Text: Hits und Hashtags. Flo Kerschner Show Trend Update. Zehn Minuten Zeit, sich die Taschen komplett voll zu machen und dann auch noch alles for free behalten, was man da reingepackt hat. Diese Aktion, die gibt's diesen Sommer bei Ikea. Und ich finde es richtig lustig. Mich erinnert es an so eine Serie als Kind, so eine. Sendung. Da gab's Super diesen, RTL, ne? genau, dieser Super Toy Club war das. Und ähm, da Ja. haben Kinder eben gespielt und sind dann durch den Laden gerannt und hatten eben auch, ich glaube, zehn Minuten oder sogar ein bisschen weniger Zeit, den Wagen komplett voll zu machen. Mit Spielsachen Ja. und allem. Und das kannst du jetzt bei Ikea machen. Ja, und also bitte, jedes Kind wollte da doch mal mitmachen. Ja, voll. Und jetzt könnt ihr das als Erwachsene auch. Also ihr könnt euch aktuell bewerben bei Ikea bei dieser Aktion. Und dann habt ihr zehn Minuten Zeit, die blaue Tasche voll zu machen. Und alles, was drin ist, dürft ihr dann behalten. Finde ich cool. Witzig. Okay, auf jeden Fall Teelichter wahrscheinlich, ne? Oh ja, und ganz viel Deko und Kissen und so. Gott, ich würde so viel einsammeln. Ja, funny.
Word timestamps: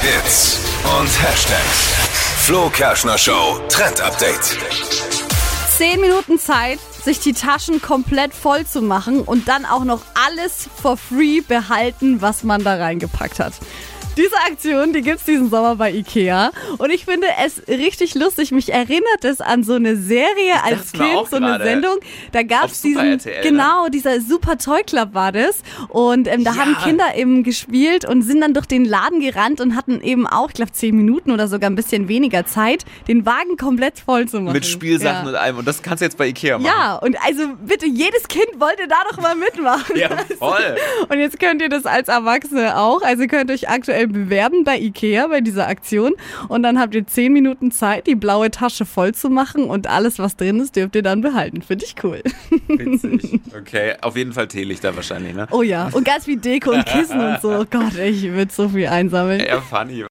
Hits 0.00 0.60
und 1.00 1.08
Hashtags. 1.22 1.94
Flo 2.44 2.70
Kerschner 2.70 3.18
Show 3.18 3.60
Trend 3.68 4.00
Update. 4.00 4.56
Zehn 5.76 6.00
Minuten 6.00 6.38
Zeit, 6.38 6.78
sich 7.04 7.18
die 7.18 7.32
Taschen 7.32 7.82
komplett 7.82 8.32
voll 8.32 8.64
zu 8.64 8.80
machen 8.80 9.22
und 9.22 9.48
dann 9.48 9.66
auch 9.66 9.82
noch 9.82 10.02
alles 10.14 10.68
for 10.80 10.96
free 10.96 11.40
behalten, 11.40 12.22
was 12.22 12.44
man 12.44 12.62
da 12.62 12.76
reingepackt 12.76 13.40
hat. 13.40 13.54
Diese 14.18 14.36
Aktion, 14.50 14.92
die 14.92 15.00
gibt's 15.02 15.24
diesen 15.24 15.48
Sommer 15.48 15.76
bei 15.76 15.92
Ikea. 15.92 16.50
Und 16.78 16.90
ich 16.90 17.04
finde 17.04 17.28
es 17.44 17.62
richtig 17.68 18.14
lustig. 18.16 18.50
Mich 18.52 18.72
erinnert 18.72 19.22
es 19.24 19.40
an 19.40 19.62
so 19.62 19.74
eine 19.74 19.96
Serie 19.96 20.54
als 20.64 20.92
Kind, 20.92 21.28
so 21.30 21.36
eine. 21.36 21.62
Sendung. 21.64 21.96
Da 22.32 22.42
gab's 22.42 22.82
Super 22.82 23.02
diesen, 23.04 23.12
RTL, 23.12 23.36
ne? 23.44 23.48
genau, 23.48 23.88
dieser 23.88 24.20
Super 24.20 24.58
Toy 24.58 24.82
Club 24.82 25.14
war 25.14 25.30
das. 25.32 25.60
Und 25.88 26.26
ähm, 26.28 26.42
da 26.44 26.52
Ja. 26.52 26.56
haben 26.58 26.76
Kinder 26.82 27.14
eben 27.16 27.44
gespielt 27.44 28.04
und 28.04 28.22
sind 28.22 28.40
dann 28.40 28.54
durch 28.54 28.66
den 28.66 28.84
Laden 28.84 29.20
gerannt 29.20 29.60
und 29.60 29.76
hatten 29.76 30.00
eben 30.00 30.26
auch, 30.26 30.48
ich 30.48 30.54
glaube, 30.54 30.72
zehn 30.72 30.96
Minuten 30.96 31.30
oder 31.30 31.46
sogar 31.46 31.70
ein 31.70 31.76
bisschen 31.76 32.08
weniger 32.08 32.44
Zeit, 32.44 32.84
den 33.06 33.24
Wagen 33.24 33.56
komplett 33.56 34.00
voll 34.00 34.26
zu 34.28 34.40
machen. 34.40 34.54
Mit 34.54 34.66
Spielsachen 34.66 35.26
Ja. 35.26 35.30
und 35.30 35.36
allem. 35.36 35.58
Und 35.58 35.68
das 35.68 35.80
kannst 35.82 36.00
du 36.00 36.06
jetzt 36.06 36.18
bei 36.18 36.26
Ikea 36.26 36.58
machen. 36.58 36.66
Ja, 36.76 36.96
und 36.96 37.16
also 37.24 37.42
bitte, 37.64 37.86
jedes 37.86 38.26
Kind 38.26 38.48
wollte 38.58 38.88
da 38.88 38.96
doch 39.10 39.20
mal 39.20 39.36
mitmachen. 39.36 39.96
Ja, 39.96 40.08
voll. 40.38 40.76
Und 41.08 41.18
jetzt 41.20 41.38
könnt 41.38 41.62
ihr 41.62 41.68
das 41.68 41.86
als 41.86 42.08
Erwachsene 42.08 42.76
auch. 42.76 43.02
Also 43.02 43.22
ihr 43.22 43.28
könnt 43.28 43.50
euch 43.52 43.68
aktuell 43.68 44.07
bewerben 44.12 44.64
bei 44.64 44.78
Ikea 44.78 45.26
bei 45.28 45.40
dieser 45.40 45.68
Aktion. 45.68 46.14
Und 46.48 46.62
dann 46.62 46.78
habt 46.78 46.94
ihr 46.94 47.06
zehn 47.06 47.32
Minuten 47.32 47.70
Zeit, 47.70 48.06
die 48.06 48.14
blaue 48.14 48.50
Tasche 48.50 48.84
voll 48.84 49.14
zu 49.14 49.30
machen. 49.30 49.64
Und 49.64 49.86
alles, 49.86 50.18
was 50.18 50.36
drin 50.36 50.60
ist, 50.60 50.76
dürft 50.76 50.94
ihr 50.96 51.02
dann 51.02 51.20
behalten. 51.20 51.62
Finde 51.62 51.84
ich 51.84 51.94
cool. 52.02 52.22
Witzig. 52.68 53.40
Okay, 53.58 53.94
auf 54.02 54.16
jeden 54.16 54.32
Fall 54.32 54.46
Teelichter 54.46 54.94
wahrscheinlich, 54.94 55.34
ne? 55.34 55.46
Oh 55.50 55.62
ja, 55.62 55.88
und 55.92 56.04
ganz 56.04 56.26
viel 56.26 56.36
Deko 56.36 56.70
und 56.70 56.86
Kissen 56.86 57.18
und 57.18 57.40
so. 57.40 57.66
Gott, 57.70 57.96
ich 57.98 58.22
würde 58.22 58.52
so 58.52 58.68
viel 58.68 58.86
einsammeln. 58.86 59.40
Ja, 59.40 59.60
funny. 59.60 60.04